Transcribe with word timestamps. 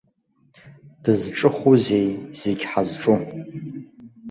Дызҿыхузеи, 1.03 2.07
зегь 2.39 2.63
ҳазҿу. 2.71 3.17